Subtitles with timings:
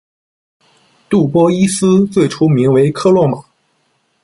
[1.09, 3.45] 杜波依斯最初名为科洛马。